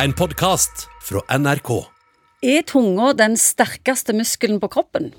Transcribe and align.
En 0.00 0.14
podkast 0.16 0.86
fra 1.04 1.20
NRK. 1.36 1.68
Er 2.42 2.62
tunga 2.64 3.10
den 3.12 3.34
sterkeste 3.36 4.14
muskelen 4.16 4.56
på 4.60 4.70
kroppen? 4.72 5.10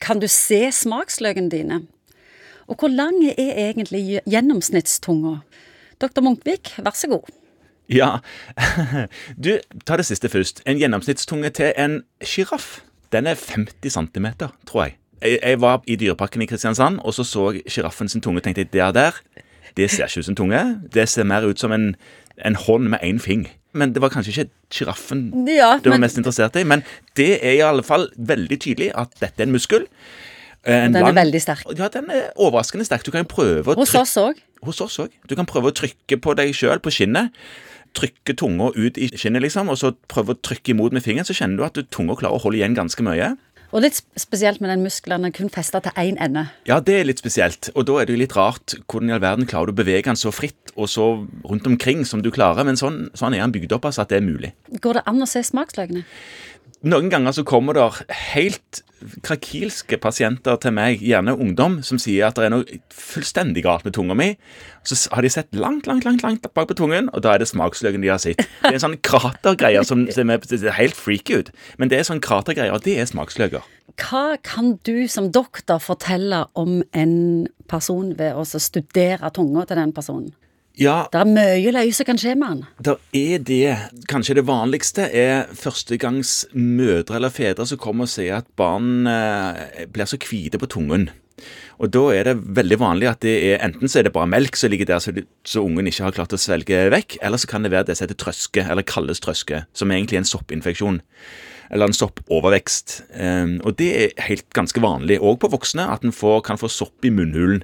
Kan 0.00 0.20
du 0.20 0.26
se 0.28 0.68
smaksløkene 0.76 1.48
dine? 1.48 1.78
Og 2.68 2.76
hvor 2.76 2.92
lang 2.92 3.16
er 3.24 3.56
egentlig 3.70 4.20
gjennomsnittstunga? 4.28 5.38
Dr. 6.00 6.20
Munkvik, 6.20 6.74
vær 6.84 6.92
så 6.92 7.08
god. 7.14 7.32
Ja, 7.88 8.10
du, 9.44 9.56
ta 9.88 9.96
det 9.96 10.04
siste 10.04 10.28
først. 10.28 10.60
En 10.68 10.76
gjennomsnittstunge 10.76 11.48
til 11.56 11.72
en 11.72 12.02
sjiraff, 12.20 12.82
den 13.12 13.26
er 13.26 13.40
50 13.40 13.96
cm, 13.96 14.30
tror 14.68 14.84
jeg. 14.84 14.98
jeg. 15.22 15.40
Jeg 15.42 15.60
var 15.60 15.80
i 15.86 15.96
Dyreparken 15.96 16.44
i 16.44 16.46
Kristiansand, 16.46 17.00
og 17.00 17.14
så 17.16 17.24
så 17.24 17.54
sjiraffen 17.66 18.08
sin 18.08 18.20
tunge 18.20 18.44
og 18.44 18.44
tenkte 18.44 18.66
jeg, 18.68 18.72
det 18.72 18.94
der, 18.94 19.20
det 19.76 19.90
ser 19.90 20.06
ikke 20.06 20.20
ut 20.20 20.24
som 20.24 20.36
tunge. 20.36 20.64
Det 20.94 21.08
ser 21.08 21.24
mer 21.24 21.48
ut 21.48 21.58
som 21.58 21.72
en, 21.72 21.94
en 22.44 22.54
hånd 22.54 22.88
med 22.92 22.98
én 23.00 23.18
fing. 23.18 23.48
Men 23.74 23.92
det 23.94 24.00
var 24.02 24.12
kanskje 24.14 24.32
ikke 24.32 24.50
sjiraffen 24.74 25.24
Ja, 25.50 25.72
du 25.82 25.88
var 25.90 25.96
men 25.98 26.04
mest 26.06 26.18
interessert 26.20 26.54
i. 26.60 26.62
Men 26.64 26.84
det 27.18 27.40
er 27.42 27.56
i 27.58 27.62
alle 27.66 27.82
fall 27.86 28.08
veldig 28.14 28.58
tydelig 28.62 28.92
at 28.94 29.12
dette 29.20 29.42
er 29.42 29.48
en 29.48 29.54
muskel. 29.56 29.88
En 30.64 30.94
den 30.94 31.04
er 31.04 31.12
veldig 31.18 31.40
sterk. 31.42 31.66
Ja, 31.76 31.90
den 31.92 32.08
er 32.14 32.30
overraskende 32.40 32.86
sterk. 32.88 33.04
Du 33.04 33.10
kan 33.12 33.26
prøve 33.28 33.74
å 33.74 33.76
Hos 33.76 33.94
oss 33.98 34.16
òg. 34.22 34.38
hos 34.64 34.80
oss 34.80 34.98
òg. 35.02 35.10
Du 35.28 35.34
kan 35.36 35.44
prøve 35.50 35.68
å 35.68 35.76
trykke 35.76 36.16
på 36.24 36.34
deg 36.38 36.54
sjøl, 36.56 36.80
på 36.80 36.92
skinnet. 36.94 37.34
Trykke 37.94 38.34
tunga 38.40 38.70
ut 38.74 38.96
i 38.98 39.10
skinnet, 39.12 39.42
liksom, 39.44 39.68
og 39.70 39.76
så 39.78 39.92
prøve 40.10 40.34
å 40.34 40.40
trykke 40.40 40.72
imot 40.72 40.94
med 40.96 41.04
fingeren. 41.04 41.26
Så 41.28 41.36
kjenner 41.36 41.60
du 41.60 41.66
at 41.66 41.90
tunga 41.94 42.16
klarer 42.18 42.38
å 42.38 42.42
holde 42.42 42.58
igjen 42.62 42.74
ganske 42.78 43.04
mye. 43.06 43.34
Og 43.74 43.82
litt 43.82 43.96
spesielt 44.20 44.60
med 44.62 44.70
den 44.70 44.84
muskelen 44.86 45.26
den 45.26 45.34
kun 45.34 45.50
festa 45.50 45.80
til 45.82 45.96
én 45.98 46.14
ende. 46.22 46.46
Ja, 46.68 46.78
det 46.78 46.94
er 46.94 47.08
litt 47.08 47.18
spesielt. 47.18 47.72
Og 47.74 47.88
da 47.88 47.98
er 47.98 48.06
det 48.06 48.14
jo 48.14 48.20
litt 48.20 48.36
rart 48.38 48.76
hvordan 48.86 49.10
i 49.10 49.16
all 49.16 49.24
verden 49.24 49.48
klarer 49.50 49.72
du 49.72 49.74
å 49.74 49.80
bevege 49.82 50.06
den 50.06 50.20
så 50.20 50.30
fritt 50.30 50.70
og 50.76 50.86
så 50.92 51.08
rundt 51.42 51.66
omkring 51.66 52.04
som 52.06 52.22
du 52.22 52.30
klarer. 52.34 52.62
Men 52.66 52.78
sånn, 52.78 53.08
sånn 53.18 53.34
er 53.34 53.42
han 53.42 53.54
bygd 53.54 53.74
opp, 53.74 53.88
altså, 53.90 54.04
at 54.06 54.14
det 54.14 54.20
er 54.20 54.28
mulig. 54.28 54.52
Går 54.78 55.00
det 55.00 55.04
an 55.10 55.26
å 55.26 55.28
se 55.28 55.42
smaksløkene? 55.42 56.04
Noen 56.84 57.08
ganger 57.08 57.32
så 57.32 57.46
kommer 57.48 57.76
det 57.76 57.84
helt 58.34 58.82
krakilske 59.24 59.96
pasienter 60.00 60.58
til 60.60 60.74
meg, 60.76 61.00
gjerne 61.04 61.34
ungdom, 61.36 61.78
som 61.84 62.00
sier 62.00 62.28
at 62.28 62.36
det 62.36 62.46
er 62.46 62.52
noe 62.52 62.78
fullstendig 62.92 63.64
galt 63.64 63.86
med 63.86 63.94
tunga 63.96 64.16
mi. 64.16 64.30
Så 64.84 64.98
har 65.12 65.24
de 65.24 65.30
sett 65.32 65.56
langt, 65.56 65.88
langt, 65.88 66.04
langt 66.04 66.24
langt 66.24 66.44
bak 66.56 66.68
på 66.68 66.76
tungen, 66.76 67.08
og 67.12 67.24
da 67.24 67.34
er 67.34 67.40
det 67.40 67.48
smaksløken 67.48 68.04
de 68.04 68.12
har 68.12 68.20
sett. 68.20 68.40
Det 68.60 68.72
er 68.72 68.78
en 68.78 68.84
sånn 68.84 68.98
kratergreie 69.04 69.84
som 69.88 70.04
er, 70.08 70.44
ser 70.44 70.76
helt 70.76 70.96
freaky 70.98 71.40
ut. 71.40 71.50
Men 71.80 71.92
det 71.92 72.00
er 72.00 72.08
sånn 72.08 72.22
kratergreier, 72.24 72.76
og 72.76 72.84
det 72.84 72.98
er 73.00 73.08
smaksløker. 73.08 73.64
Hva 74.00 74.24
kan 74.44 74.74
du 74.84 75.06
som 75.08 75.30
doktor 75.32 75.80
fortelle 75.80 76.44
om 76.58 76.82
en 76.92 77.14
person 77.70 78.12
ved 78.18 78.36
å 78.36 78.44
studere 78.44 79.32
tunga 79.32 79.64
til 79.68 79.80
den 79.80 79.96
personen? 79.96 80.32
Ja, 80.74 81.06
Det 81.12 81.20
er 81.20 81.28
mye 81.30 81.70
løye 81.70 81.92
som 81.94 82.06
kan 82.08 82.18
skje 82.18 82.34
med 82.34 82.48
han. 82.48 82.62
Det 82.82 82.96
er 83.14 83.42
det 83.46 84.06
Kanskje 84.10 84.34
det 84.40 84.46
vanligste 84.48 85.06
er 85.06 85.46
førstegangs 85.54 86.48
mødre 86.52 87.20
eller 87.20 87.30
fedre 87.30 87.66
som 87.66 87.78
kommer 87.78 88.08
og 88.08 88.10
sier 88.10 88.40
at 88.40 88.48
barn 88.58 89.06
eh, 89.06 89.86
blir 89.86 90.10
så 90.10 90.18
hvite 90.18 90.58
på 90.58 90.70
tungen. 90.74 91.10
Og 91.82 91.90
da 91.94 92.02
er 92.14 92.26
det 92.26 92.34
veldig 92.58 92.78
vanlig 92.82 93.08
at 93.10 93.22
det 93.22 93.34
er 93.52 93.62
enten 93.62 93.90
så 93.90 94.00
er 94.00 94.08
det 94.08 94.14
bare 94.14 94.30
melk 94.30 94.58
som 94.58 94.70
ligger 94.70 94.90
der 94.90 95.02
så, 95.02 95.14
det, 95.14 95.26
så 95.46 95.62
ungen 95.62 95.86
ikke 95.90 96.06
har 96.06 96.14
klart 96.16 96.34
å 96.34 96.40
svelge 96.40 96.84
vekk, 96.94 97.18
eller 97.22 97.38
så 97.38 97.50
kan 97.50 97.66
det 97.66 97.72
være 97.74 97.90
det 97.90 97.98
som 97.98 98.06
heter 98.06 98.20
trøske, 98.22 98.62
eller 98.62 98.86
kalles 98.86 99.22
trøske, 99.22 99.64
som 99.74 99.90
egentlig 99.94 100.18
er 100.18 100.24
en 100.24 100.30
soppinfeksjon. 100.30 101.02
Eller 101.74 101.90
en 101.90 101.96
soppovervekst. 101.96 103.00
Eh, 103.14 103.58
og 103.62 103.78
det 103.78 103.90
er 103.94 104.24
helt 104.28 104.46
ganske 104.54 104.82
vanlig, 104.82 105.18
òg 105.22 105.38
på 105.42 105.50
voksne, 105.54 105.86
at 105.90 106.06
en 106.06 106.14
kan 106.46 106.60
få 106.60 106.70
sopp 106.70 107.06
i 107.06 107.14
munnhulen. 107.14 107.62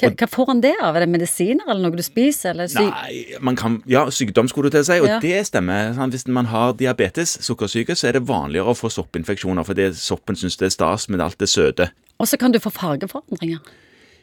Hva, 0.00 0.10
hva 0.12 0.28
får 0.28 0.46
han 0.50 0.60
det 0.64 0.74
av? 0.82 0.96
Er 0.96 1.04
det 1.04 1.08
medisiner 1.12 1.64
eller 1.68 1.82
noe 1.88 1.96
du 1.96 2.02
spiser? 2.04 2.50
Eller 2.52 2.68
sy 2.68 2.82
Nei, 2.84 3.24
man 3.40 3.56
kan, 3.56 3.78
ja, 3.88 4.04
sykdom 4.12 4.48
skulle 4.48 4.70
du 4.70 4.76
til 4.76 4.84
å 4.84 4.88
si, 4.88 4.98
og 5.00 5.08
Ja. 5.08 5.18
det 5.20 5.46
stemmer. 5.48 5.94
Sant? 5.96 6.12
Hvis 6.14 6.26
man 6.28 6.46
har 6.52 6.72
diabetes, 6.74 7.38
sukkersyke, 7.46 7.96
så 7.96 8.08
er 8.08 8.12
det 8.18 8.26
vanligere 8.28 8.72
å 8.72 8.76
få 8.76 8.90
soppinfeksjoner, 8.92 9.64
fordi 9.64 9.90
soppen 9.94 10.36
syns 10.36 10.56
det 10.60 10.66
er 10.66 10.74
stas 10.76 11.08
med 11.08 11.20
alt 11.20 11.38
det 11.38 11.48
søte. 11.48 11.90
Og 12.20 12.26
så 12.28 12.38
kan 12.38 12.52
du 12.52 12.58
få 12.58 12.70
fargeforandringer. 12.72 13.60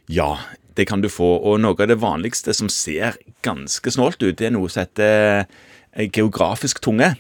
Ja, 0.10 0.38
det 0.76 0.88
kan 0.88 1.02
du 1.02 1.08
få, 1.10 1.40
og 1.44 1.60
noe 1.62 1.78
av 1.80 1.88
det 1.88 2.00
vanligste 2.02 2.54
som 2.54 2.68
ser 2.70 3.16
ganske 3.46 3.92
snålt 3.94 4.22
ut, 4.24 4.36
det 4.38 4.48
er 4.50 4.56
noe 4.56 4.68
som 4.70 4.84
heter 4.84 5.46
eh, 5.96 6.08
geografisk 6.10 6.82
tunge. 6.82 7.16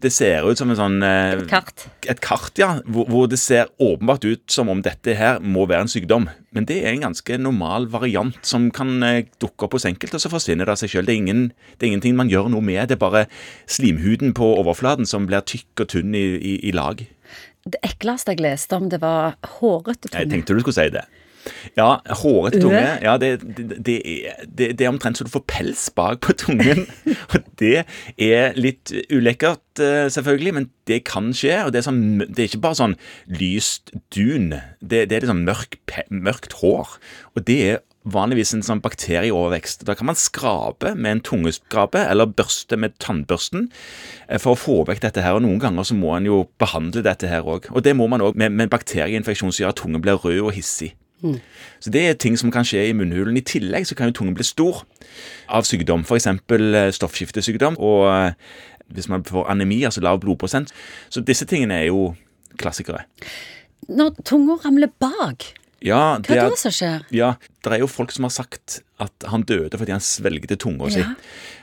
Det 0.00 0.10
ser 0.12 0.46
ut 0.48 0.58
som 0.58 0.70
en 0.72 0.78
sånn 0.78 0.98
eh, 1.04 1.42
Kart. 1.50 1.86
et 2.08 2.20
kart, 2.24 2.52
ja, 2.60 2.80
hvor, 2.88 3.08
hvor 3.10 3.28
det 3.30 3.38
ser 3.40 3.70
åpenbart 3.80 4.24
ut 4.24 4.44
som 4.50 4.70
om 4.72 4.82
dette 4.84 5.14
her 5.16 5.40
må 5.40 5.66
være 5.70 5.86
en 5.86 5.92
sykdom. 5.92 6.28
Men 6.56 6.66
det 6.66 6.80
er 6.82 6.94
en 6.94 7.06
ganske 7.06 7.38
normal 7.38 7.86
variant 7.92 8.38
som 8.46 8.70
kan 8.74 8.98
eh, 9.06 9.28
dukke 9.42 9.68
opp 9.68 9.76
hos 9.78 9.86
enkelte, 9.88 10.18
og 10.18 10.24
så 10.24 10.32
forsvinner 10.32 10.68
det 10.68 10.76
av 10.76 10.82
seg 10.82 10.94
sjøl. 10.94 11.08
Det, 11.08 11.16
er 11.20 11.46
det 11.52 11.86
er 11.86 11.92
ingenting 11.92 12.18
man 12.18 12.32
gjør 12.32 12.50
noe 12.52 12.64
med. 12.64 12.82
Det 12.90 12.98
er 12.98 13.04
bare 13.04 13.24
slimhuden 13.70 14.34
på 14.36 14.52
overflaten 14.58 15.08
som 15.08 15.28
blir 15.30 15.44
tykk 15.46 15.86
og 15.86 15.92
tynn 15.94 16.16
i, 16.16 16.26
i, 16.36 16.58
i 16.70 16.74
lag. 16.76 17.04
Det 17.68 17.80
ekleste 17.84 18.32
jeg 18.32 18.42
leste 18.42 18.76
om, 18.76 18.88
det 18.88 19.02
var 19.02 19.36
hårete 19.58 20.12
Jeg 20.14 20.30
tenkte 20.32 20.56
du 20.56 20.62
skulle 20.64 20.78
si 20.78 20.92
det. 20.94 21.04
Ja, 21.78 22.00
hårete 22.22 22.60
tunge. 22.62 22.82
Ja, 23.02 23.16
det, 23.20 23.32
det, 23.42 23.78
det, 23.86 23.96
er, 24.00 24.44
det, 24.46 24.80
er 24.80 24.92
omtrent 24.92 25.18
så 25.18 25.26
du 25.26 25.32
får 25.32 25.44
pels 25.50 25.88
bak 25.96 26.22
på 26.26 26.36
tungen. 26.44 26.86
Og 27.32 27.50
det 27.60 27.84
er 28.16 28.56
litt 28.58 28.94
ulekkert, 29.12 29.64
eh, 29.82 30.08
selvfølgelig, 30.12 30.56
men 30.56 30.70
det 30.90 31.02
kan 31.08 31.30
skje. 31.36 31.56
Og 31.66 31.74
det 31.74 31.82
er, 31.82 31.88
sånn, 31.90 32.02
det 32.26 32.44
er 32.44 32.50
ikke 32.50 32.64
bare 32.66 32.80
sånn 32.80 32.98
lyst 33.40 33.94
dun. 34.14 34.52
Det, 34.80 35.06
det 35.10 35.18
er 35.18 35.26
liksom 35.26 35.46
mørk, 35.48 35.80
mørkt 36.10 36.58
hår. 36.62 36.98
Og 37.34 37.46
det 37.48 37.60
er 37.68 37.80
vanligvis 38.08 38.54
en 38.56 38.64
sånn 38.64 38.80
bakterieovervekst. 38.84 39.84
Da 39.88 39.94
kan 39.98 40.08
man 40.08 40.18
skrape 40.18 40.94
med 40.96 41.12
en 41.12 41.22
tungeskrape, 41.26 42.00
eller 42.08 42.30
børste 42.30 42.78
med 42.80 42.96
tannbørsten, 43.02 43.68
eh, 44.28 44.38
for 44.38 44.54
å 44.54 44.60
få 44.60 44.78
vekk 44.88 45.02
dette 45.04 45.24
her. 45.24 45.36
Og 45.36 45.44
noen 45.44 45.60
ganger 45.60 45.84
så 45.84 45.94
må 45.94 46.16
en 46.16 46.26
jo 46.26 46.48
behandle 46.58 47.02
dette 47.02 47.28
her 47.28 47.42
òg. 47.42 47.70
Og 47.70 47.84
det 47.84 47.96
må 47.96 48.08
man 48.08 48.20
òg 48.20 48.36
med, 48.36 48.52
med 48.52 48.70
bakterieinfeksjon 48.70 49.52
som 49.52 49.64
gjør 49.64 49.74
at 49.74 49.82
tungen 49.82 50.02
blir 50.02 50.20
rød 50.20 50.40
og 50.40 50.52
hissig. 50.56 50.94
Så 51.80 51.90
det 51.92 52.02
er 52.08 52.14
ting 52.20 52.36
som 52.40 52.50
kan 52.54 52.64
skje 52.66 52.86
i 52.90 52.94
munnhulen. 52.96 53.36
I 53.36 53.44
tillegg 53.46 53.86
så 53.88 53.96
kan 53.98 54.10
jo 54.10 54.16
tungen 54.20 54.34
bli 54.38 54.44
stor 54.46 54.82
av 55.48 55.66
sykdom, 55.68 56.02
f.eks. 56.06 56.28
stoffskiftesykdom, 56.96 57.76
og 57.78 58.06
eh, 58.08 58.32
hvis 58.94 59.08
man 59.12 59.24
får 59.24 59.48
anemi, 59.52 59.82
altså 59.86 60.02
lav 60.04 60.20
blodprosent. 60.22 60.72
Så 61.12 61.22
disse 61.26 61.46
tingene 61.46 61.76
er 61.82 61.88
jo 61.90 62.14
klassikere. 62.60 63.04
Når 63.88 64.16
tunga 64.24 64.58
ramler 64.64 64.90
bak, 65.00 65.52
Ja, 65.80 66.18
hva 66.20 66.34
er 66.36 66.50
det 66.52 66.58
som 66.60 66.72
skjer? 66.76 67.06
ja, 67.10 67.30
det 67.64 67.72
er 67.72 67.78
jo 67.80 67.86
folk 67.88 68.10
som 68.12 68.26
har 68.28 68.32
sagt 68.34 68.82
at 69.00 69.24
han 69.32 69.46
døde 69.48 69.78
fordi 69.80 69.94
han 69.94 70.02
svelgde 70.04 70.58
tunga 70.60 70.90
si. 70.92 71.00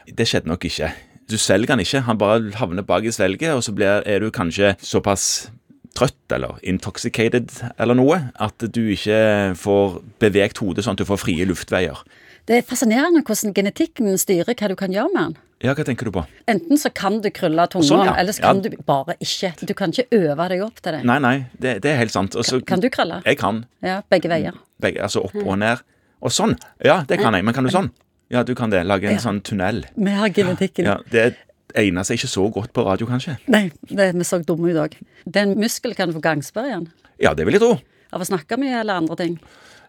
Det 0.10 0.26
skjedde 0.26 0.50
nok 0.50 0.66
ikke. 0.66 0.90
Du 1.30 1.36
svelger 1.38 1.76
han 1.76 1.84
ikke, 1.84 2.02
han 2.08 2.18
bare 2.18 2.50
havner 2.58 2.82
bak 2.88 3.06
i 3.06 3.12
svelget, 3.14 3.54
og 3.54 3.62
så 3.62 3.76
blir, 3.78 4.02
er 4.10 4.24
du 4.24 4.32
kanskje 4.34 4.74
såpass 4.82 5.52
trøtt 5.98 6.36
eller 6.38 6.60
intoxicated 6.64 7.50
eller 7.80 7.98
noe 7.98 8.20
at 8.44 8.68
du 8.74 8.84
ikke 8.94 9.18
får 9.58 9.98
beveget 10.22 10.62
hodet 10.62 10.86
sånn 10.86 10.96
at 10.98 11.02
du 11.04 11.08
får 11.10 11.22
frie 11.26 11.46
luftveier. 11.50 12.00
Det 12.48 12.62
er 12.62 12.64
fascinerende 12.70 13.26
hvordan 13.28 13.52
genetikken 13.58 14.14
styrer 14.22 14.56
hva 14.56 14.70
du 14.72 14.76
kan 14.80 14.94
gjøre 14.96 15.12
med 15.14 15.24
den. 15.26 15.36
Ja, 15.66 15.74
hva 15.74 15.84
tenker 15.88 16.06
du 16.08 16.14
på? 16.14 16.22
Enten 16.48 16.78
så 16.80 16.92
kan 16.94 17.18
du 17.24 17.28
krølle 17.34 17.66
tunga, 17.74 17.88
Sånn, 17.90 18.06
ja. 18.06 18.14
eller 18.22 18.32
så 18.38 18.44
kan 18.46 18.60
Ja. 18.62 18.70
du 18.70 18.78
bare 18.86 19.16
ikke. 19.20 19.50
Du 19.66 19.74
kan 19.74 19.90
ikke 19.92 20.06
øve 20.14 20.46
deg 20.54 20.62
opp 20.62 20.80
til 20.86 20.94
det. 20.94 21.04
Nei, 21.04 21.18
nei, 21.20 21.36
det, 21.60 21.82
det 21.82 21.92
er 21.92 21.98
helt 21.98 22.14
sant. 22.14 22.36
Også, 22.38 22.60
kan, 22.62 22.78
Kan 22.78 22.80
du 22.86 22.90
krølle? 22.94 23.22
Jeg 23.26 23.40
kan. 23.42 23.64
Ja, 23.82 24.02
begge 24.08 24.30
veier. 24.30 24.54
Begge, 24.80 25.02
altså 25.02 25.26
opp 25.26 25.36
og 25.36 25.58
ned. 25.58 25.82
Og 26.22 26.30
sånn. 26.32 26.54
Ja, 26.86 27.02
det 27.10 27.18
kan 27.20 27.34
jeg. 27.34 27.44
Men 27.44 27.54
kan 27.58 27.66
du 27.66 27.72
sånn? 27.74 27.90
Ja, 28.30 28.44
du 28.44 28.54
kan 28.56 28.70
det. 28.70 28.86
Lage 28.86 29.08
en 29.10 29.18
Ja. 29.18 29.24
sånn 29.24 29.42
tunnel. 29.42 29.84
Vi 29.98 30.12
har 30.12 30.30
genetikken. 30.30 30.86
Ja, 30.86 30.98
Det 31.10 31.36
egner 31.80 32.08
seg 32.08 32.20
ikke 32.20 32.32
så 32.32 32.48
godt 32.54 32.74
på 32.76 32.86
radio, 32.88 33.08
kanskje. 33.10 33.38
Nei, 33.52 33.68
det, 33.90 34.12
vi 34.18 34.28
så 34.28 34.40
dumme 34.46 34.72
ut 34.74 34.82
òg. 34.88 34.98
en 35.34 35.56
muskel 35.60 35.96
kan 35.98 36.14
få 36.14 36.22
gangsperre 36.24 36.72
igjen. 36.72 36.88
Ja, 37.22 37.34
det 37.38 37.48
vil 37.48 37.58
jeg 37.58 37.64
tro. 37.64 37.78
Av 38.14 38.24
å 38.24 38.28
snakke 38.28 38.58
mye 38.60 38.82
eller 38.82 39.02
andre 39.02 39.18
ting. 39.20 39.40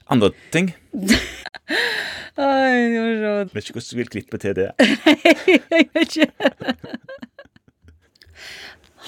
Andre 0.09 0.31
ting 0.55 0.71
Oi, 2.39 2.79
det 2.95 3.03
sånn. 3.21 3.51
Vet 3.53 3.67
ikke 3.67 3.77
hvordan 3.77 3.91
du 3.91 3.99
vil 3.99 4.11
klippe 4.13 4.39
til 4.41 4.55
det. 4.57 4.69
Nei, 4.79 5.17
Jeg 5.75 5.89
vet 5.93 6.17
ikke. 6.23 6.29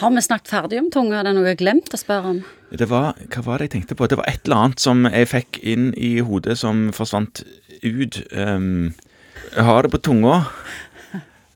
Har 0.00 0.10
vi 0.14 0.22
snakket 0.24 0.48
ferdig 0.48 0.78
om 0.80 0.88
tunga? 0.92 1.18
Er 1.20 1.28
det 1.28 1.34
noe 1.36 1.44
jeg 1.44 1.56
har 1.58 1.60
glemt 1.60 1.94
å 1.94 1.98
spørre 2.00 2.32
om? 2.34 2.38
Det 2.72 2.86
var, 2.88 3.18
Hva 3.32 3.42
var 3.44 3.60
det 3.60 3.68
jeg 3.68 3.74
tenkte 3.74 3.96
på? 3.98 4.08
Det 4.08 4.16
var 4.20 4.30
et 4.30 4.46
eller 4.48 4.64
annet 4.64 4.82
som 4.82 5.04
jeg 5.08 5.28
fikk 5.28 5.58
inn 5.66 5.90
i 5.98 6.14
hodet 6.24 6.56
som 6.60 6.88
forsvant 6.96 7.42
ut. 7.84 8.20
Um, 8.32 8.90
jeg 9.50 9.66
har 9.66 9.84
det 9.84 9.92
på 9.92 10.00
tunga. 10.10 10.38